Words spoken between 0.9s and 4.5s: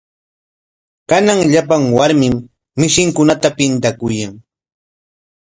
Kanan llapan warmim shiminkunata pintakuyan.